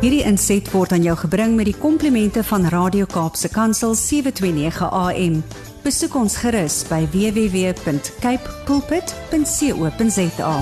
Hierdie 0.00 0.22
inset 0.24 0.64
word 0.72 0.94
aan 0.96 1.02
jou 1.04 1.12
gebring 1.26 1.58
met 1.58 1.66
die 1.68 1.76
komplimente 1.76 2.40
van 2.48 2.62
Radio 2.72 3.04
Kaapse 3.04 3.50
Kansel 3.52 3.92
729 3.92 4.86
AM. 4.96 5.34
Besoek 5.84 6.14
ons 6.16 6.38
gerus 6.40 6.78
by 6.88 7.02
www.cape 7.12 8.54
pulpit.co.za. 8.64 10.54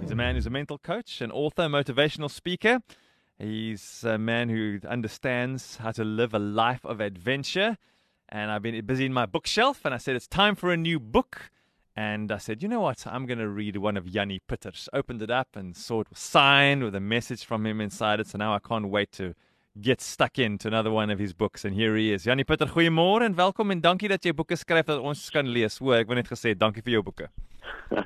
He's 0.00 0.10
a 0.10 0.18
man 0.18 0.34
who's 0.34 0.50
a 0.50 0.50
mental 0.50 0.78
coach, 0.82 1.20
an 1.22 1.30
author, 1.30 1.70
motivational 1.70 2.28
speaker. 2.28 2.80
He's 3.38 4.02
a 4.02 4.18
man 4.18 4.48
who 4.48 4.80
understands 4.82 5.76
how 5.76 5.92
to 5.92 6.02
live 6.02 6.34
a 6.34 6.40
life 6.40 6.84
of 6.84 6.98
adventure. 7.00 7.78
And 8.30 8.50
I've 8.50 8.62
been 8.62 8.84
busy 8.84 9.06
in 9.06 9.12
my 9.12 9.26
bookshelf, 9.26 9.84
and 9.84 9.94
I 9.94 9.98
said, 9.98 10.16
It's 10.16 10.26
time 10.26 10.56
for 10.56 10.72
a 10.72 10.76
new 10.76 10.98
book. 10.98 11.52
And 11.94 12.32
I 12.32 12.38
said, 12.38 12.62
You 12.62 12.68
know 12.68 12.80
what? 12.80 13.06
I'm 13.06 13.26
going 13.26 13.38
to 13.38 13.48
read 13.48 13.76
one 13.76 13.96
of 13.96 14.08
Yanni 14.08 14.40
Pitter's. 14.48 14.88
Opened 14.92 15.22
it 15.22 15.30
up 15.30 15.48
and 15.54 15.76
saw 15.76 16.00
it 16.00 16.10
was 16.10 16.18
signed 16.18 16.82
with 16.82 16.94
a 16.94 17.00
message 17.00 17.44
from 17.44 17.66
him 17.66 17.80
inside 17.80 18.20
it. 18.20 18.28
So 18.28 18.38
now 18.38 18.54
I 18.54 18.58
can't 18.58 18.88
wait 18.88 19.12
to 19.12 19.34
get 19.80 20.00
stuck 20.00 20.38
into 20.38 20.68
another 20.68 20.90
one 20.90 21.10
of 21.10 21.18
his 21.18 21.32
books. 21.32 21.64
And 21.64 21.74
here 21.74 21.96
he 21.96 22.12
is. 22.12 22.26
Yanni 22.26 22.44
Pitter, 22.44 22.66
goeiemôre 22.66 23.24
en 23.24 23.34
welkom 23.34 23.70
en 23.70 23.80
dankie 23.80 24.08
dat 24.08 24.24
jy 24.24 24.32
boeke 24.32 24.56
skryf 24.56 24.86
dat 24.86 25.00
ons 25.00 25.30
kan 25.30 25.48
lees. 25.48 25.80
O, 25.80 25.92
ek 25.96 26.08
wou 26.08 26.16
net 26.16 26.28
gesê 26.28 26.54
dankie 26.56 26.84
vir 26.84 26.98
jou 26.98 27.04
boeke. 27.08 27.28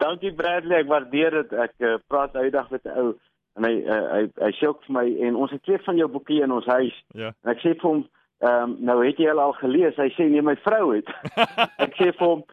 Dankie 0.00 0.32
Bradley, 0.36 0.80
ek 0.82 0.88
waardeer 0.90 1.34
dit. 1.40 1.52
Ek 1.64 1.72
uh, 1.84 1.96
praat 2.12 2.34
uitdag 2.36 2.70
met 2.70 2.84
'n 2.84 2.96
ou 3.00 3.12
en 3.58 3.66
hy 3.66 3.74
uh, 3.82 4.00
hy 4.12 4.22
hy 4.40 4.50
sê 4.58 4.68
ook 4.68 4.82
vir 4.86 4.94
my 4.96 5.04
en 5.26 5.36
ons 5.36 5.52
het 5.52 5.62
twee 5.66 5.80
van 5.84 5.96
jou 5.96 6.08
boeke 6.08 6.32
hier 6.32 6.46
in 6.46 6.54
ons 6.54 6.66
huis. 6.66 6.96
Ja. 7.16 7.32
En 7.44 7.52
ek 7.54 7.62
sê 7.64 7.74
vir 7.74 7.88
hom, 7.88 8.02
ehm 8.44 8.62
um, 8.64 8.76
nou 8.90 8.98
het 9.04 9.20
jy 9.20 9.32
al 9.32 9.54
gelees? 9.60 9.96
Hy 9.96 10.08
sê 10.16 10.28
nee, 10.30 10.44
my 10.44 10.56
vrou 10.64 10.92
het. 10.94 11.08
ek 11.86 11.96
sê 11.98 12.10
vir 12.12 12.26
hom, 12.26 12.44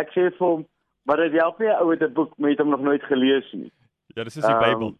ek 0.00 0.12
sê 0.14 0.28
vir 0.38 0.46
hom, 0.46 0.66
maar 1.06 1.22
dit 1.22 1.32
help 1.40 1.58
nie 1.58 1.68
'n 1.68 1.80
ou 1.82 1.90
het 1.90 2.02
'n 2.02 2.12
boek 2.12 2.38
met 2.38 2.58
hom 2.58 2.68
nog 2.74 2.80
nooit 2.80 3.02
gelees 3.02 3.52
nie. 3.52 3.72
Ja, 4.14 4.24
dis 4.24 4.36
is 4.36 4.44
die 4.44 4.54
Ehm, 4.54 4.62
Bybel. 4.64 4.94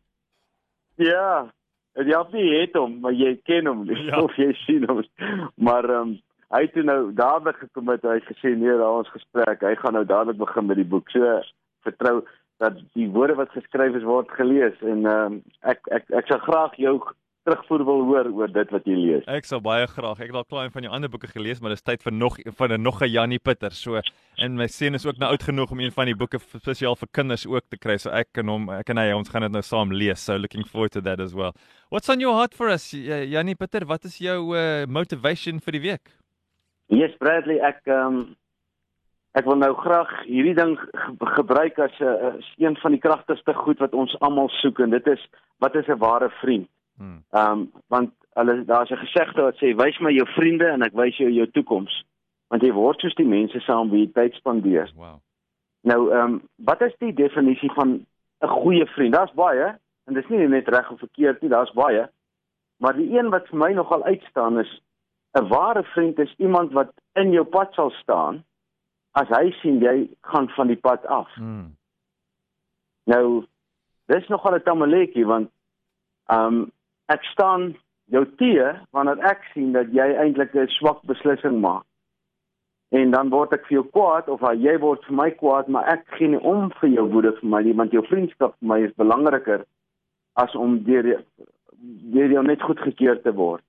Ja, 0.97 1.51
dit 1.95 2.07
help 2.07 2.33
nie 2.33 2.61
het 2.61 2.73
hom, 2.77 3.01
maar 3.01 3.13
jy 3.13 3.37
ken 3.45 3.67
hom 3.67 3.85
nie 3.87 4.05
Ja. 4.05 4.21
of 4.27 4.37
jy 4.37 4.53
sien 4.53 4.89
hom. 4.89 5.05
Maar 5.55 5.85
ehm 5.85 6.01
um, 6.01 6.21
hy 6.51 6.61
het 6.63 6.75
nou 6.85 7.13
dadelik 7.15 7.57
gekom 7.57 7.85
met 7.85 8.03
hy 8.03 8.15
het 8.21 8.25
gesê 8.31 8.55
nee, 8.57 8.77
daar 8.79 8.99
ons 9.03 9.11
gesprek. 9.11 9.61
Hy 9.61 9.75
gaan 9.75 9.93
nou 9.93 10.05
dadelik 10.05 10.39
begin 10.39 10.67
met 10.67 10.77
die 10.77 10.85
boek. 10.85 11.11
So 11.11 11.41
vertrou 11.83 12.25
dat 12.59 12.79
die 12.95 13.09
woorde 13.11 13.35
wat 13.35 13.51
geskryf 13.51 13.95
is 13.95 14.03
word 14.07 14.31
gelees 14.31 14.81
en 14.81 15.07
ehm 15.07 15.33
um, 15.33 15.43
ek 15.61 15.81
ek 15.91 16.11
ek 16.11 16.27
sal 16.27 16.39
graag 16.39 16.77
jou 16.77 17.01
terugvoer 17.47 17.85
wil 17.87 18.03
hoor 18.09 18.29
oor 18.35 18.51
dit 18.53 18.73
wat 18.75 18.85
jy 18.89 18.97
lees. 18.99 19.25
Ek 19.31 19.47
sal 19.47 19.61
baie 19.65 19.87
graag. 19.87 20.19
Ek 20.21 20.33
het 20.33 20.39
al 20.41 20.45
klaar 20.51 20.67
een 20.67 20.75
van 20.75 20.87
jou 20.87 20.93
ander 20.97 21.11
boeke 21.13 21.31
gelees, 21.31 21.61
maar 21.63 21.71
dis 21.75 21.85
tyd 21.87 22.03
vir 22.03 22.13
nog 22.13 22.37
van 22.59 22.73
'n 22.75 22.83
nog 22.83 23.01
'n 23.03 23.09
Jannie 23.13 23.39
Pitter. 23.39 23.71
So 23.71 24.01
en 24.39 24.57
my 24.57 24.67
seun 24.67 24.95
is 24.95 25.07
ook 25.07 25.19
nou 25.19 25.31
oud 25.31 25.43
genoeg 25.43 25.71
om 25.71 25.81
een 25.81 25.93
van 25.93 26.07
die 26.07 26.17
boeke 26.17 26.39
spesiaal 26.39 26.97
vir 26.97 27.09
kinders 27.13 27.47
ook 27.47 27.65
te 27.71 27.79
kry. 27.79 27.97
So 27.97 28.11
ek 28.11 28.29
kan 28.33 28.49
hom 28.49 28.69
ek 28.71 28.91
en 28.91 28.97
hy 28.99 29.13
ons 29.13 29.29
gaan 29.29 29.43
dit 29.43 29.53
nou 29.53 29.63
saam 29.63 29.93
lees. 29.93 30.25
So 30.25 30.37
looking 30.37 30.67
forward 30.67 30.93
to 30.93 31.01
that 31.01 31.21
as 31.21 31.33
well. 31.35 31.53
What's 31.91 32.09
on 32.09 32.21
your 32.21 32.35
heart 32.35 32.55
for 32.55 32.69
us, 32.69 32.91
J- 32.91 33.25
Jannie 33.31 33.55
Pitter? 33.55 33.87
Wat 33.87 34.05
is 34.05 34.19
jou 34.19 34.57
uh, 34.57 34.85
motivation 34.87 35.61
vir 35.61 35.73
die 35.73 35.81
week? 35.81 36.11
Yes, 36.89 37.11
Bradley, 37.19 37.59
ek 37.61 37.87
um, 37.87 38.37
ek 39.35 39.45
wil 39.45 39.57
nou 39.57 39.75
graag 39.75 40.09
hierdie 40.25 40.55
ding 40.55 40.77
ge 40.79 41.17
gebruik 41.37 41.79
as 41.79 41.93
'n 42.01 42.37
as 42.39 42.47
een 42.59 42.77
van 42.77 42.93
die 42.93 43.01
kragtigste 43.01 43.55
goed 43.55 43.79
wat 43.79 43.93
ons 43.93 44.17
almal 44.21 44.49
soek 44.49 44.81
en 44.81 44.91
dit 44.91 45.07
is 45.07 45.21
wat 45.59 45.75
is 45.75 45.87
'n 45.89 45.99
ware 45.99 46.31
vriend? 46.41 46.69
Hmm. 46.97 47.23
Ehm 47.31 47.53
um, 47.53 47.73
want 47.89 48.11
hulle 48.35 48.65
daar's 48.65 48.91
'n 48.91 49.05
gesegde 49.07 49.43
wat 49.43 49.57
sê 49.57 49.75
wys 49.77 49.99
my 49.99 50.13
jou 50.13 50.27
vriende 50.29 50.67
en 50.67 50.83
ek 50.83 50.93
wys 50.93 51.17
jou 51.17 51.31
jou 51.31 51.51
toekoms. 51.51 52.05
Want 52.49 52.63
jy 52.63 52.73
word 52.73 53.01
soos 53.01 53.15
die 53.15 53.29
mense 53.29 53.61
saam 53.61 53.91
wie 53.91 54.07
jy 54.07 54.13
tyd 54.13 54.35
spandeer. 54.35 54.91
Wow. 54.95 55.21
Nou 55.81 56.11
ehm 56.13 56.25
um, 56.25 56.43
wat 56.57 56.81
is 56.83 56.95
die 56.99 57.13
definisie 57.13 57.73
van 57.73 58.07
'n 58.41 58.49
goeie 58.49 58.87
vriend? 58.87 59.15
Daar's 59.15 59.35
baie 59.35 59.79
en 60.07 60.15
dis 60.15 60.29
nie 60.29 60.49
net 60.49 60.69
reg 60.69 60.91
of 60.91 60.99
verkeerd 60.99 61.41
nie, 61.41 61.51
daar's 61.51 61.73
baie. 61.73 62.09
Maar 62.77 62.97
die 62.97 63.19
een 63.19 63.31
wat 63.31 63.49
vir 63.49 63.59
my 63.59 63.73
nogal 63.73 64.05
uitstaan 64.05 64.59
is 64.59 64.83
'n 65.33 65.49
ware 65.49 65.83
vriend 65.83 66.19
is 66.19 66.35
iemand 66.37 66.73
wat 66.73 66.93
in 67.13 67.33
jou 67.33 67.45
pad 67.45 67.75
sal 67.75 67.91
staan 67.91 68.45
as 69.11 69.29
hy 69.29 69.51
sien 69.51 69.79
jy 69.81 70.09
gaan 70.21 70.49
van 70.49 70.67
die 70.67 70.81
pad 70.81 71.07
af. 71.07 71.35
Hmm. 71.35 71.77
Nou 73.05 73.45
dis 74.07 74.29
nogal 74.29 74.55
'n 74.55 74.63
tamaletjie 74.63 75.27
want 75.27 75.51
ehm 76.27 76.55
um, 76.55 76.73
ek 77.13 77.25
staan 77.33 77.75
jou 78.13 78.25
teë 78.41 78.73
wanneer 78.95 79.19
ek 79.31 79.45
sien 79.53 79.73
dat 79.73 79.93
jy 79.95 80.07
eintlik 80.23 80.55
'n 80.55 80.69
swak 80.79 81.03
beslissing 81.03 81.61
maak. 81.61 81.85
En 82.91 83.11
dan 83.11 83.29
word 83.31 83.53
ek 83.53 83.67
vir 83.67 83.75
jou 83.83 83.85
kwaad 83.91 84.29
of 84.29 84.41
jy 84.41 84.79
word 84.79 85.05
vir 85.05 85.15
my 85.17 85.31
kwaad, 85.31 85.69
maar 85.69 85.85
ek 85.89 86.05
gee 86.19 86.29
nie 86.29 86.39
om 86.43 86.71
vir 86.81 86.89
jou 86.91 87.07
woede 87.11 87.33
vir 87.41 87.49
my 87.51 87.63
nie 87.63 87.75
want 87.75 87.93
jou 87.93 88.03
vriendskap 88.07 88.55
vir 88.61 88.69
my 88.69 88.79
is 88.87 88.93
belangriker 88.97 89.65
as 90.37 90.55
om 90.55 90.79
deur 90.85 91.23
deur 92.13 92.31
jou 92.33 92.43
net 92.43 92.63
goedgekeur 92.63 93.23
te 93.23 93.33
word. 93.35 93.63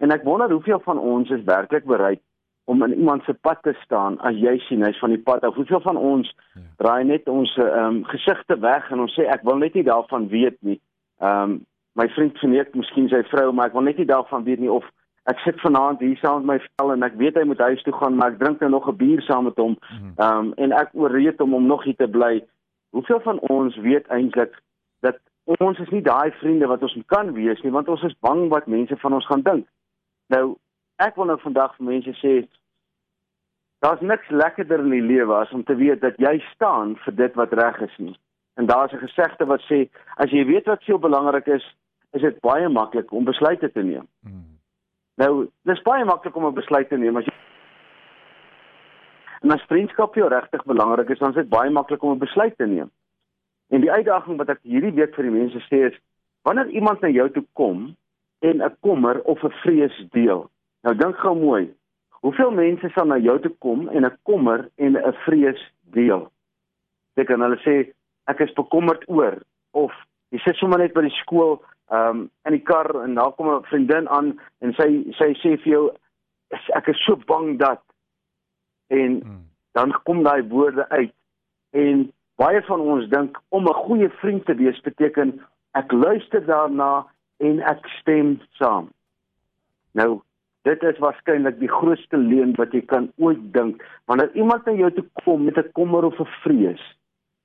En 0.00 0.10
ek 0.10 0.24
wonder 0.24 0.50
hoeveel 0.50 0.80
van 0.80 0.98
ons 0.98 1.30
is 1.30 1.44
werklik 1.44 1.84
bereid 1.84 2.20
om 2.64 2.82
in 2.82 2.94
iemand 2.94 3.22
se 3.24 3.34
pad 3.34 3.62
te 3.62 3.74
staan 3.84 4.18
as 4.20 4.34
jy 4.34 4.58
sien 4.58 4.82
hy's 4.82 4.98
van 4.98 5.10
die 5.10 5.22
pad 5.22 5.44
af. 5.44 5.54
Hoeveel 5.54 5.80
van 5.80 5.96
ons 5.96 6.34
Ja. 6.54 6.60
draai 6.78 7.04
net 7.04 7.28
ons 7.28 7.56
ehm 7.56 7.84
um, 7.84 8.04
gesigte 8.04 8.58
weg 8.60 8.90
en 8.90 9.00
ons 9.00 9.14
sê 9.18 9.26
ek 9.28 9.42
wil 9.42 9.58
net 9.58 9.74
nie 9.74 9.82
daarvan 9.84 10.28
weet 10.28 10.56
nie. 10.62 10.80
Ehm 11.20 11.50
um, 11.50 11.66
my 11.94 12.08
vriend 12.08 12.38
verneek 12.38 12.74
miskien 12.74 13.08
sy 13.08 13.22
vrou, 13.30 13.52
maar 13.52 13.70
ek 13.70 13.76
wil 13.76 13.86
net 13.86 13.98
nie 13.98 14.08
daarvan 14.10 14.44
weet 14.44 14.62
nie 14.62 14.70
of 14.72 14.86
ek 15.30 15.38
sit 15.44 15.60
vanaand 15.62 16.02
hier 16.04 16.18
saam 16.20 16.42
met 16.44 16.50
my 16.50 16.58
vrou 16.64 16.92
en 16.92 17.06
ek 17.06 17.14
weet 17.20 17.38
hy 17.38 17.44
moet 17.48 17.62
huis 17.64 17.82
toe 17.82 17.94
gaan, 17.96 18.18
maar 18.18 18.34
ek 18.34 18.40
drink 18.42 18.60
nou 18.60 18.70
nog 18.70 18.88
'n 18.88 18.96
bier 18.96 19.22
saam 19.22 19.44
met 19.44 19.56
hom. 19.56 19.76
Mhm. 19.78 20.12
Ehm 20.16 20.38
um, 20.38 20.52
en 20.56 20.72
ek 20.72 20.90
oorreed 20.92 21.38
hom 21.38 21.54
om 21.54 21.66
nog 21.66 21.84
hier 21.84 21.96
te 21.96 22.08
bly. 22.08 22.44
Hoeveel 22.90 23.20
van 23.20 23.38
ons 23.38 23.76
weet 23.76 24.06
eintlik 24.08 24.52
dat 25.00 25.16
ons 25.44 25.78
is 25.78 25.90
nie 25.90 26.02
daai 26.02 26.30
vriende 26.30 26.66
wat 26.66 26.82
ons 26.82 26.96
kan 27.06 27.32
wees 27.32 27.62
nie, 27.62 27.72
want 27.72 27.88
ons 27.88 28.02
is 28.02 28.18
bang 28.20 28.48
wat 28.48 28.66
mense 28.66 28.96
van 28.96 29.12
ons 29.12 29.26
gaan 29.26 29.42
dink. 29.42 29.66
Nou, 30.28 30.56
ek 30.96 31.16
wil 31.16 31.24
nou 31.24 31.38
vandag 31.38 31.74
vir 31.76 31.86
mense 31.86 32.12
sê 32.20 32.34
daar's 33.84 34.00
niks 34.00 34.28
lekkerder 34.30 34.80
in 34.80 34.90
die 34.90 35.04
lewe 35.04 35.34
as 35.34 35.52
om 35.52 35.64
te 35.64 35.76
weet 35.76 36.00
dat 36.00 36.16
jy 36.16 36.38
staan 36.54 36.96
vir 37.04 37.14
dit 37.14 37.34
wat 37.34 37.52
reg 37.52 37.80
is 37.80 37.96
nie. 37.98 38.16
En 38.56 38.66
daar's 38.66 38.92
'n 38.92 39.06
gesegde 39.06 39.44
wat 39.44 39.60
sê 39.70 39.88
as 40.16 40.30
jy 40.30 40.44
weet 40.44 40.66
wat 40.66 40.84
veel 40.84 40.98
belangrik 40.98 41.46
is, 41.46 41.64
is 42.14 42.22
dit 42.22 42.40
baie 42.40 42.68
maklik 42.68 43.12
om 43.12 43.24
besluite 43.24 43.72
te 43.72 43.82
neem. 43.82 44.06
Hmm. 44.22 44.58
Nou, 45.16 45.48
dis 45.62 45.82
baie 45.82 46.04
maklik 46.04 46.36
om 46.36 46.46
'n 46.46 46.54
besluit 46.54 46.88
te 46.88 46.96
neem 46.96 47.16
as 47.16 47.24
jy 47.24 47.34
En 49.44 49.52
as 49.52 49.64
vriendskap 49.68 50.14
jou 50.16 50.28
regtig 50.32 50.62
belangrik 50.64 51.10
is, 51.12 51.18
dan 51.20 51.34
is 51.34 51.42
dit 51.42 51.48
baie 51.52 51.70
maklik 51.70 52.02
om 52.02 52.12
'n 52.12 52.18
besluit 52.18 52.56
te 52.56 52.66
neem. 52.66 52.90
En 53.68 53.80
die 53.80 53.92
uitdaging 53.92 54.36
wat 54.36 54.48
ek 54.48 54.60
hierdie 54.62 54.92
week 54.92 55.14
vir 55.14 55.24
die 55.24 55.36
mense 55.36 55.60
sê 55.68 55.84
is, 55.90 55.98
wanneer 56.42 56.68
iemand 56.68 57.00
na 57.00 57.08
jou 57.08 57.30
toe 57.30 57.44
kom 57.52 57.96
en 58.40 58.62
'n 58.62 58.76
kommer 58.80 59.20
of 59.20 59.44
'n 59.44 59.52
vrees 59.62 60.06
deel. 60.10 60.50
Nou 60.82 60.94
dink 60.96 61.16
gou 61.16 61.36
mooi. 61.36 61.74
Hoeveel 62.10 62.50
mense 62.50 62.88
sal 62.94 63.06
na 63.06 63.18
jou 63.18 63.38
toe 63.40 63.52
kom 63.58 63.88
en 63.88 64.04
'n 64.04 64.18
kommer 64.22 64.68
en 64.76 64.96
'n 64.96 65.12
vrees 65.12 65.72
deel? 65.82 66.30
Dit 67.14 67.26
kan 67.26 67.40
hulle 67.40 67.58
sê 67.58 67.92
ek 68.26 68.40
is 68.40 68.52
bekommerd 68.52 69.08
oor 69.08 69.42
of 69.70 69.92
jy 70.30 70.38
sit 70.38 70.56
sommer 70.56 70.78
net 70.78 70.94
by 70.94 71.00
die 71.00 71.18
skool 71.20 71.62
um 71.90 72.30
in 72.44 72.52
die 72.52 72.62
kar 72.62 73.02
en 73.02 73.14
daar 73.14 73.32
kom 73.32 73.48
'n 73.48 73.62
vriendin 73.64 74.08
aan 74.08 74.40
en 74.60 74.72
sy 74.72 75.04
sy 75.18 75.34
sê 75.42 75.56
vir 75.62 75.72
jou 75.72 75.90
"Is- 76.50 76.70
ek 76.74 76.88
is 76.88 77.04
so 77.04 77.16
bang 77.16 77.58
dat 77.58 77.82
en 78.88 79.20
Hmm. 79.24 79.44
dan 79.72 79.92
kom 80.04 80.22
daai 80.22 80.42
woorde 80.48 80.88
uit 80.88 81.12
en 81.72 82.12
baie 82.36 82.62
van 82.62 82.80
ons 82.80 83.08
dink 83.08 83.40
om 83.48 83.66
'n 83.68 83.74
goeie 83.74 84.08
vriend 84.08 84.46
te 84.46 84.54
wees 84.54 84.80
beteken 84.80 85.40
ek 85.72 85.92
luister 85.92 86.46
daarna 86.46 87.06
en 87.38 87.60
ek 87.60 87.86
stem 88.00 88.40
saam. 88.50 88.88
Nou, 89.92 90.20
dit 90.62 90.82
is 90.82 90.98
waarskynlik 90.98 91.58
die 91.58 91.68
grootste 91.68 92.16
leuen 92.16 92.54
wat 92.56 92.72
jy 92.72 92.80
kan 92.80 93.12
ooit 93.18 93.52
dink. 93.52 93.82
Wanneer 94.06 94.30
iemand 94.34 94.64
na 94.66 94.72
jou 94.72 94.90
toe 94.92 95.04
kom 95.24 95.44
met 95.44 95.56
'n 95.58 95.72
kommer 95.72 96.04
of 96.04 96.20
'n 96.20 96.26
vrees, 96.42 96.96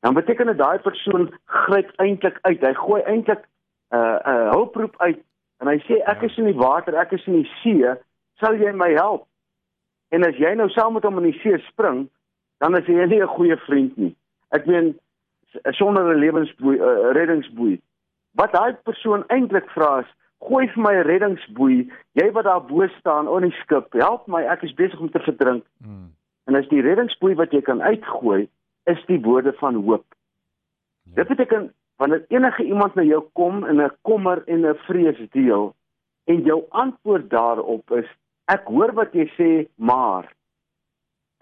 dan 0.01 0.13
beteken 0.13 0.45
dit 0.45 0.57
daai 0.57 0.79
persoon 0.79 1.33
gryp 1.45 1.91
eintlik 1.97 2.37
uit. 2.41 2.61
Hy 2.61 2.73
gooi 2.73 3.02
eintlik 3.02 3.47
'n 3.91 3.97
uh, 3.97 4.20
'n 4.26 4.47
uh, 4.47 4.52
hulproep 4.52 4.96
uit 4.97 5.20
en 5.59 5.68
hy 5.68 5.78
sê 5.88 6.00
ek 6.06 6.22
is 6.24 6.38
in 6.38 6.46
die 6.46 6.59
water, 6.59 6.96
ek 6.96 7.12
is 7.12 7.26
in 7.28 7.41
die 7.41 7.52
see, 7.62 7.96
sal 8.40 8.56
jy 8.56 8.72
my 8.72 8.91
help? 8.94 9.28
En 10.09 10.24
as 10.26 10.36
jy 10.36 10.53
nou 10.56 10.70
saam 10.70 10.94
met 10.94 11.03
hom 11.03 11.18
in 11.18 11.32
die 11.32 11.40
see 11.41 11.58
spring, 11.68 12.08
dan 12.59 12.78
is 12.78 12.86
jy 12.86 13.06
nie 13.06 13.22
'n 13.22 13.36
goeie 13.36 13.58
vriend 13.58 13.97
nie. 13.97 14.16
Ek 14.52 14.66
meen 14.66 14.97
sonder 15.72 16.03
'n 16.03 16.20
lewensboei, 16.20 16.78
uh, 16.78 17.12
reddingsboei. 17.14 17.82
Wat 18.34 18.52
daai 18.52 18.74
persoon 18.84 19.24
eintlik 19.28 19.70
vra 19.70 20.00
is, 20.00 20.12
gooi 20.40 20.68
vir 20.68 20.84
my 20.84 20.94
'n 20.96 21.08
reddingsboei, 21.08 21.91
jy 22.14 22.32
wat 22.32 22.44
daar 22.46 22.66
bo 22.66 22.88
staan 22.88 23.28
op 23.28 23.41
die 23.41 23.52
skip, 23.52 23.94
help 23.94 24.28
my, 24.28 24.44
ek 24.44 24.64
is 24.64 24.74
besig 24.74 25.00
om 25.00 25.12
te 25.12 25.20
verdrink. 25.20 25.66
Hmm. 25.84 26.14
En 26.46 26.56
as 26.56 26.68
die 26.68 26.82
reddingsboei 26.82 27.36
wat 27.36 27.52
jy 27.52 27.62
kan 27.62 27.82
uitgooi, 27.82 28.47
is 28.86 29.06
die 29.06 29.22
woorde 29.22 29.53
van 29.53 29.76
hoop. 29.76 30.06
Dit 31.03 31.28
beteken 31.28 31.74
wanneer 31.99 32.25
enige 32.28 32.63
iemand 32.63 32.96
na 32.96 33.03
jou 33.03 33.23
kom 33.34 33.63
en 33.67 33.81
'n 33.81 33.91
kommer 34.01 34.43
en 34.47 34.66
'n 34.66 34.75
vrees 34.87 35.19
deel 35.31 35.75
en 36.25 36.41
jou 36.41 36.63
antwoord 36.69 37.29
daarop 37.29 37.91
is 37.91 38.09
ek 38.46 38.66
hoor 38.66 38.93
wat 38.97 39.13
jy 39.13 39.25
sê, 39.37 39.67
maar. 39.75 40.29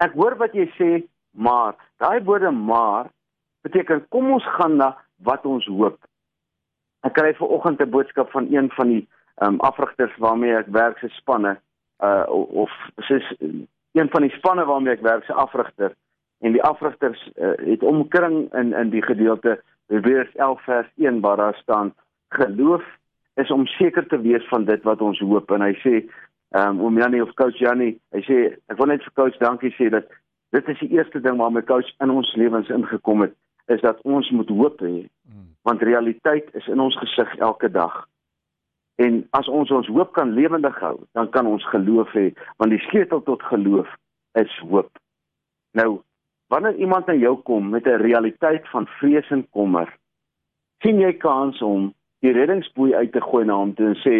Ek 0.04 0.12
hoor 0.12 0.36
wat 0.36 0.52
jy 0.52 0.66
sê, 0.76 0.90
maar. 1.32 1.74
Daai 1.96 2.20
woorde 2.24 2.50
maar 2.50 3.10
beteken 3.62 4.04
kom 4.08 4.32
ons 4.32 4.44
gaan 4.56 4.76
na 4.76 4.96
wat 5.24 5.46
ons 5.46 5.66
hoop. 5.66 5.98
Ek 7.06 7.14
kry 7.14 7.32
ver 7.34 7.48
oggend 7.48 7.80
'n 7.80 7.90
boodskap 7.90 8.30
van 8.30 8.46
een 8.52 8.70
van 8.70 8.88
die 8.88 9.08
um, 9.42 9.60
afrigters 9.60 10.16
waarmee 10.18 10.56
ek 10.56 10.66
werk 10.66 10.98
se 10.98 11.08
spanne 11.08 11.58
uh 12.02 12.24
of 12.28 12.70
soos 12.96 13.26
een 13.92 14.08
van 14.10 14.22
die 14.22 14.36
spanne 14.38 14.64
waarmee 14.64 14.92
ek 14.92 15.02
werk 15.02 15.24
se 15.24 15.32
afrigter. 15.32 15.94
En 16.40 16.52
die 16.52 16.62
afrigters 16.62 17.30
uh, 17.36 17.52
het 17.56 17.82
omkring 17.82 18.54
in 18.54 18.72
in 18.72 18.90
die 18.90 19.02
gedeelte 19.02 19.62
Hebreërs 19.88 20.34
11 20.34 20.64
vers 20.64 20.88
1 20.96 21.20
waar 21.20 21.36
daar 21.36 21.58
staan 21.62 21.94
geloof 22.28 22.84
is 23.34 23.50
om 23.50 23.66
seker 23.66 24.06
te 24.06 24.20
wees 24.20 24.48
van 24.48 24.64
dit 24.64 24.82
wat 24.82 25.00
ons 25.00 25.20
hoop. 25.20 25.50
En 25.50 25.64
hy 25.64 25.74
sê 25.84 25.94
ehm 26.56 26.78
um, 26.78 26.80
oom 26.86 26.98
Janie 26.98 27.22
of 27.22 27.34
coach 27.36 27.58
Janie 27.60 27.98
hy 28.16 28.22
sê 28.24 28.36
ek 28.72 28.78
wil 28.80 28.88
net 28.88 29.02
vir 29.04 29.14
coach 29.20 29.36
dankie 29.40 29.72
sê 29.76 29.90
dat 29.92 30.08
dit 30.56 30.68
is 30.72 30.78
die 30.80 30.94
eerste 30.96 31.20
ding 31.20 31.36
waarmee 31.36 31.66
coach 31.68 31.90
in 32.00 32.10
ons 32.10 32.30
lewens 32.40 32.70
ingekom 32.72 33.26
het 33.26 33.34
is 33.68 33.82
dat 33.84 34.00
ons 34.08 34.30
moet 34.32 34.48
hoop 34.48 34.80
hê 34.80 34.94
hmm. 35.04 35.50
want 35.68 35.84
realiteit 35.84 36.48
is 36.56 36.68
in 36.72 36.80
ons 36.80 36.96
gesig 37.02 37.34
elke 37.36 37.68
dag. 37.68 38.06
En 38.96 39.20
as 39.36 39.48
ons 39.48 39.70
ons 39.70 39.90
hoop 39.92 40.14
kan 40.16 40.32
lewendig 40.32 40.80
hou 40.80 40.96
dan 41.12 41.28
kan 41.36 41.46
ons 41.46 41.68
geloof 41.68 42.16
hê 42.16 42.30
want 42.56 42.72
die 42.72 42.80
sleutel 42.88 43.20
tot 43.28 43.44
geloof 43.52 43.92
is 44.40 44.58
hoop. 44.64 44.88
Nou 45.76 46.00
wanneer 46.48 46.74
iemand 46.74 47.06
na 47.06 47.14
jou 47.14 47.36
kom 47.42 47.70
met 47.70 47.86
'n 47.86 48.02
realiteit 48.02 48.68
van 48.68 48.86
vrees 48.86 49.30
en 49.30 49.46
kommer 49.50 49.96
sien 50.82 50.98
jy 50.98 51.12
kans 51.12 51.62
om 51.62 51.94
die 52.20 52.32
reddingsboei 52.32 52.94
uit 52.94 53.12
te 53.12 53.20
gooi 53.20 53.44
na 53.44 53.54
hom 53.54 53.74
toe 53.74 53.86
en 53.86 53.98
sê 54.02 54.16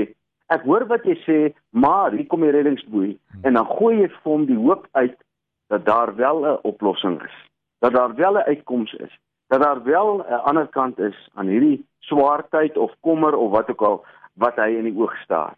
ek 0.55 0.63
hoor 0.63 0.87
wat 0.87 1.05
jy 1.05 1.17
sê 1.27 1.39
maar 1.71 2.13
hier 2.13 2.27
kom 2.27 2.41
die 2.41 2.55
reddingsboei 2.55 3.11
hmm. 3.11 3.45
en 3.45 3.59
dan 3.59 3.67
gooi 3.67 3.95
jy 4.01 4.09
vir 4.09 4.33
hom 4.33 4.47
die 4.47 4.59
hoop 4.59 4.87
uit 4.93 5.17
dat 5.69 5.85
daar 5.85 6.15
wel 6.17 6.47
'n 6.47 6.59
oplossing 6.63 7.23
is 7.23 7.37
dat 7.79 7.93
daar 7.93 8.15
wel 8.15 8.35
'n 8.39 8.49
uitkoms 8.53 8.93
is 8.93 9.19
dat 9.49 9.63
daar 9.63 9.83
wel 9.83 10.19
'n 10.19 10.43
ander 10.51 10.67
kant 10.67 10.99
is 10.99 11.29
aan 11.35 11.47
hierdie 11.47 11.85
swaartyd 11.99 12.77
of 12.77 12.93
kommer 13.01 13.37
of 13.37 13.51
wat 13.51 13.71
ook 13.71 13.83
al 13.83 14.05
wat 14.35 14.57
hy 14.57 14.71
in 14.77 14.85
die 14.85 14.99
oog 15.01 15.17
staar 15.17 15.55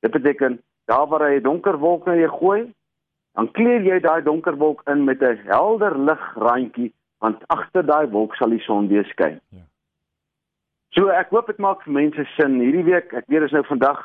dit 0.00 0.10
beteken 0.10 0.62
daar 0.84 1.06
waar 1.06 1.28
hy 1.28 1.36
'n 1.36 1.42
donker 1.42 1.78
wolk 1.78 2.04
na 2.06 2.14
jou 2.14 2.30
gooi 2.30 2.72
dan 3.36 3.52
kleer 3.52 3.84
jy 3.84 4.00
daai 4.00 4.22
donker 4.24 4.56
wolk 4.56 4.82
in 4.92 5.04
met 5.04 5.22
'n 5.22 5.40
helder 5.52 5.98
ligrandjie 5.98 6.92
want 7.20 7.44
agter 7.48 7.86
daai 7.86 8.06
wolk 8.10 8.34
sal 8.36 8.50
die 8.50 8.64
son 8.66 8.88
weer 8.88 9.04
skyn 9.04 9.40
ja. 9.50 9.64
So 10.96 11.10
ek 11.12 11.28
hoop 11.34 11.50
dit 11.50 11.58
maak 11.60 11.82
vir 11.84 11.92
mense 11.92 12.24
sin 12.38 12.54
hierdie 12.56 12.86
week. 12.86 13.10
Ek 13.12 13.26
weet 13.28 13.44
is 13.44 13.52
nou 13.52 13.60
vandag 13.68 13.98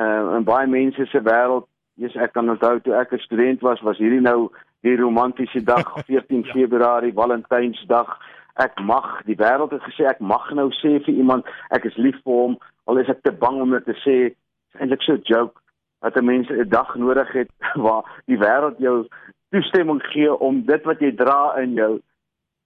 uh 0.00 0.36
in 0.38 0.46
baie 0.48 0.68
mense 0.72 1.04
se 1.12 1.20
wêreld. 1.26 1.66
Jesus 2.00 2.22
ek 2.24 2.32
kan 2.32 2.48
onthou 2.48 2.78
toe 2.80 2.94
ek 2.96 3.12
'n 3.12 3.20
student 3.26 3.60
was, 3.60 3.82
was 3.84 4.00
hierdie 4.00 4.24
nou 4.24 4.48
die 4.80 4.96
romantiese 4.96 5.60
dag 5.60 5.84
14 6.08 6.46
ja. 6.46 6.52
Februarie, 6.52 7.12
Valentynsdag. 7.12 8.16
Ek 8.56 8.80
mag 8.80 9.20
die 9.28 9.36
wêreld 9.36 9.76
het 9.76 9.84
gesê 9.84 10.08
ek 10.08 10.20
mag 10.20 10.48
nou 10.56 10.70
sê 10.80 10.96
vir 11.04 11.14
iemand 11.14 11.44
ek 11.76 11.84
is 11.84 11.96
lief 11.96 12.16
vir 12.24 12.32
hom 12.32 12.56
al 12.88 13.04
is 13.04 13.12
ek 13.12 13.20
te 13.22 13.32
bang 13.32 13.60
om 13.60 13.76
dit 13.76 13.84
te 13.84 13.96
sê. 14.00 14.16
Dit 14.32 14.36
is 14.74 14.80
eintlik 14.80 15.02
so 15.02 15.12
'n 15.12 15.22
joke 15.28 15.60
dat 16.00 16.16
'n 16.16 16.24
mens 16.24 16.48
'n 16.48 16.68
dag 16.68 16.94
nodig 16.94 17.32
het 17.32 17.50
waar 17.84 18.22
die 18.26 18.38
wêreld 18.38 18.78
jou 18.78 19.06
toestemming 19.50 20.02
gee 20.02 20.38
om 20.38 20.64
dit 20.64 20.82
wat 20.84 20.98
jy 21.00 21.14
dra 21.14 21.56
in 21.56 21.72
jou 21.72 22.00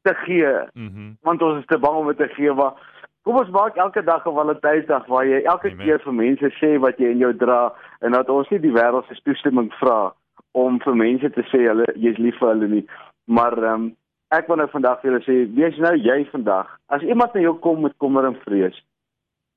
te 0.03 0.15
gee. 0.15 0.53
Mm 0.73 0.91
-hmm. 0.95 1.17
Want 1.23 1.43
ons 1.43 1.59
is 1.59 1.67
te 1.67 1.79
bang 1.79 1.97
om 1.97 2.07
dit 2.07 2.17
te 2.17 2.29
gee 2.29 2.53
waar 2.53 2.75
Kom 3.25 3.39
ons 3.41 3.49
maak 3.49 3.77
elke 3.81 4.03
dag 4.05 4.27
'n 4.27 4.35
Valentynsdag 4.37 5.07
waar 5.07 5.27
jy 5.27 5.41
elke 5.43 5.71
Amen. 5.71 5.85
keer 5.85 6.01
vir 6.01 6.15
mense 6.15 6.49
sê 6.61 6.79
wat 6.79 6.99
jy 6.99 7.09
in 7.09 7.19
jou 7.19 7.33
dra 7.37 7.73
en 8.01 8.13
dat 8.13 8.29
ons 8.29 8.49
nie 8.51 8.61
die 8.61 8.73
wêreld 8.73 9.07
se 9.07 9.23
toestemming 9.23 9.73
vra 9.81 10.13
om 10.53 10.81
vir 10.81 10.95
mense 10.95 11.31
te 11.31 11.43
sê 11.43 11.61
hulle 11.69 11.87
jy's 11.95 12.19
lief 12.19 12.37
vir 12.39 12.49
hulle 12.49 12.69
nie. 12.69 12.85
Maar 13.27 13.57
ehm 13.63 13.75
um, 13.75 13.97
ek 14.29 14.47
wil 14.49 14.57
nou 14.57 14.69
vandag 14.69 15.01
vir 15.01 15.11
julle 15.11 15.23
sê, 15.25 15.37
wees 15.57 15.79
nou 15.79 15.95
jy 15.97 16.19
vandag. 16.33 16.69
As 16.89 17.03
iemand 17.03 17.35
na 17.35 17.41
jou 17.41 17.55
kom 17.65 17.81
met 17.81 17.97
kommer 17.97 18.27
en 18.29 18.37
vrees, 18.45 18.77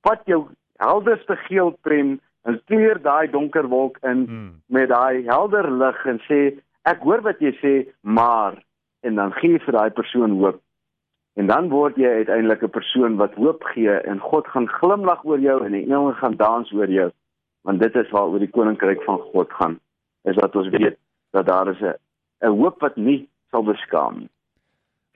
vat 0.06 0.22
jou 0.24 0.48
helderste 0.80 1.36
geel 1.36 1.70
pen 1.82 2.20
en 2.42 2.60
kleur 2.64 3.02
daai 3.02 3.30
donker 3.30 3.68
wolk 3.68 3.98
in 4.02 4.24
hmm. 4.26 4.62
met 4.66 4.88
daai 4.88 5.24
helder 5.26 5.70
lig 5.70 6.06
en 6.06 6.20
sê 6.28 6.40
ek 6.88 7.02
hoor 7.04 7.20
wat 7.26 7.40
jy 7.40 7.52
sê, 7.60 7.74
maar 8.00 8.56
en 9.06 9.14
dan 9.14 9.32
gee 9.32 9.58
vir 9.58 9.76
daai 9.76 9.90
persoon 9.90 10.38
hoop. 10.40 10.60
En 11.38 11.46
dan 11.46 11.68
word 11.70 11.96
jy 11.96 12.08
uiteindelik 12.22 12.62
'n 12.62 12.76
persoon 12.78 13.16
wat 13.16 13.34
hoop 13.34 13.62
gee 13.74 13.94
en 14.10 14.18
God 14.18 14.46
gaan 14.46 14.68
glimlag 14.68 15.24
oor 15.24 15.38
jou 15.38 15.64
en 15.64 15.72
die 15.72 15.84
engele 15.86 16.14
gaan 16.14 16.36
dans 16.36 16.72
oor 16.72 16.90
jou. 16.90 17.10
Want 17.62 17.80
dit 17.80 17.94
is 17.94 18.10
waaroor 18.10 18.38
die 18.38 18.50
koninkryk 18.50 19.02
van 19.02 19.18
God 19.18 19.52
gaan. 19.52 19.78
Is 20.24 20.36
dat 20.36 20.56
ons 20.56 20.68
weet 20.68 20.98
dat 21.30 21.46
daar 21.46 21.68
is 21.68 21.80
'n 21.80 21.94
'n 22.40 22.58
hoop 22.58 22.80
wat 22.80 22.96
nie 22.96 23.28
sal 23.50 23.62
beskaam 23.62 24.18
nie. 24.18 24.30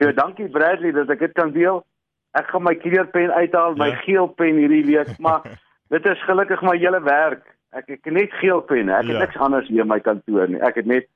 So 0.01 0.11
dankie 0.11 0.49
Bradley 0.49 0.91
dat 0.91 1.09
ek 1.09 1.19
dit 1.19 1.31
kan 1.31 1.51
deel. 1.51 1.83
Ek 2.31 2.47
gaan 2.47 2.63
my 2.63 2.75
kleurpen 2.75 3.31
uithaal, 3.31 3.75
my 3.75 3.87
ja. 3.87 3.95
geel 3.95 4.27
pen 4.27 4.55
hierdie 4.55 4.85
week, 4.85 5.19
maar 5.19 5.41
dit 5.89 6.05
is 6.05 6.23
gelukkig 6.27 6.61
my 6.61 6.77
hele 6.77 7.01
werk. 7.03 7.43
Ek 7.73 7.89
ek 7.89 8.05
net 8.05 8.31
geel 8.39 8.61
penne. 8.61 8.93
Ek 8.93 9.03
ja. 9.05 9.17
het 9.17 9.27
niks 9.27 9.37
anders 9.41 9.67
hier 9.67 9.81
in 9.81 9.87
my 9.87 9.99
kantoor 9.99 10.47
nie. 10.47 10.61
Ek 10.61 10.75
het 10.75 10.85
net 10.85 11.09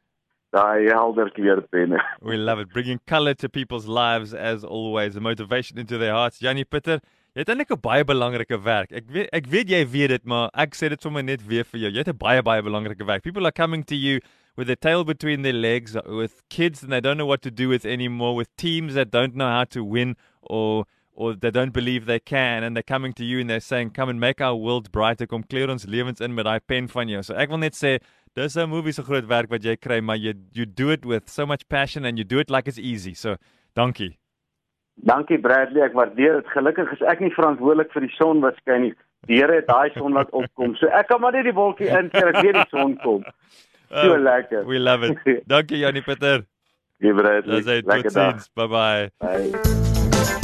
daai 0.56 0.88
helder 0.90 1.30
kleurpenne. 1.36 2.02
We 2.22 2.38
love 2.38 2.60
it 2.60 2.74
bringing 2.74 3.00
color 3.06 3.34
to 3.36 3.50
people's 3.50 3.88
lives 3.88 4.34
as 4.34 4.64
always, 4.64 5.16
a 5.16 5.22
motivation 5.22 5.78
into 5.78 5.98
their 5.98 6.14
hearts. 6.14 6.40
Janie 6.40 6.66
Pieter, 6.66 7.02
jy 7.36 7.44
het 7.44 7.52
eintlik 7.54 7.72
'n 7.75 7.81
baie 7.81 8.04
belangrike 8.04 8.58
werk. 8.64 8.92
Ek 8.92 9.06
weet 9.12 9.30
ek 9.34 9.46
weet 9.52 9.69
jy 9.69 9.86
weet 9.86 10.10
dit, 10.10 10.25
maar 10.25 10.50
ek 10.54 10.75
sê 10.75 10.90
dit 10.90 11.02
sommer 11.02 11.24
net 11.24 11.46
weer 11.46 11.63
vir 11.63 11.80
jou. 11.80 11.92
Jy 11.92 12.04
het 12.06 12.13
'n 12.13 12.18
baie 12.18 12.42
baie 12.42 12.63
belangrike 12.63 13.06
werk. 13.06 13.24
People 13.24 13.46
are 13.46 13.52
coming 13.52 13.84
to 13.84 13.96
you 13.96 14.20
with 14.58 14.68
their 14.68 14.80
tail 14.80 15.04
between 15.04 15.44
their 15.44 15.54
legs, 15.54 15.96
with 16.06 16.42
kids 16.50 16.81
and 16.81 16.92
they 16.92 17.02
don't 17.02 17.18
know 17.18 17.28
what 17.28 17.42
to 17.42 17.52
do 17.52 17.70
with 17.70 17.86
anymore, 17.86 18.36
with 18.36 18.50
teams 18.58 18.96
that 18.96 19.12
don't 19.12 19.36
know 19.36 19.48
how 19.48 19.63
to 19.66 19.84
win 19.84 20.16
or 20.42 20.86
or 21.18 21.34
they 21.34 21.50
don't 21.50 21.74
believe 21.74 22.06
they 22.06 22.19
can 22.19 22.64
and 22.64 22.75
they're 22.75 22.92
coming 22.96 23.12
to 23.14 23.25
you 23.25 23.40
and 23.42 23.50
they're 23.50 23.60
saying 23.60 23.90
come 23.90 24.08
and 24.08 24.19
make 24.19 24.40
our 24.40 24.56
world 24.56 24.92
brighter 24.92 25.25
kom 25.25 25.44
kleer 25.44 25.74
ons 25.74 25.86
lewens 25.86 26.22
in 26.22 26.36
met 26.38 26.46
daai 26.46 26.60
pen 26.60 26.88
van 26.88 27.10
jou. 27.10 27.24
So 27.25 27.34
ek 27.34 27.50
wil 27.50 27.64
net 27.66 27.74
sê 27.75 27.98
Dis 28.38 28.56
'n 28.56 28.69
movie 28.69 28.92
se 28.94 29.02
groot 29.02 29.25
werk 29.25 29.50
wat 29.50 29.64
jy 29.66 29.75
kry, 29.75 30.00
maar 30.00 30.18
you 30.18 30.34
you 30.54 30.66
do 30.68 30.92
it 30.92 31.04
with 31.06 31.28
so 31.28 31.44
much 31.46 31.68
passion 31.69 32.06
and 32.06 32.19
you 32.19 32.24
do 32.24 32.38
it 32.38 32.52
like 32.52 32.68
it's 32.68 32.78
easy. 32.78 33.16
So, 33.16 33.36
dankie. 33.74 34.19
Dankie 35.06 35.40
Bradley, 35.42 35.81
ek 35.81 35.94
waardeer 35.98 36.42
dit. 36.42 36.52
Gelukkig 36.54 36.92
is 36.94 37.02
ek 37.02 37.20
nie 37.20 37.34
verantwoordelik 37.34 37.90
vir 37.94 38.06
die 38.06 38.13
son 38.13 38.42
wat 38.46 38.60
skyn 38.62 38.81
nie. 38.86 38.94
Die 39.25 39.40
Here 39.42 39.58
het 39.58 39.66
daai 39.66 39.90
son 39.96 40.13
laat 40.13 40.30
opkom. 40.30 40.75
So 40.78 40.86
ek 40.86 41.10
kan 41.10 41.22
maar 41.22 41.34
net 41.34 41.50
die 41.50 41.56
wolkie 41.58 41.90
inkeer 41.90 42.30
as 42.30 42.42
weer 42.44 42.54
die 42.62 42.70
son 42.70 42.98
kom. 43.02 43.25
So 43.88 44.18
oh, 44.18 44.18
lekker. 44.20 44.66
We 44.68 44.80
love 44.80 45.08
it. 45.08 45.18
Dankie 45.48 45.80
Janie 45.80 46.02
Pieter. 46.04 46.44
Goeie 47.00 47.16
Bradley. 47.16 47.62
Lekker 47.63 48.12
dag. 48.12 48.44
Bye 48.54 48.68
bye. 48.68 49.10
Bye. 49.24 50.44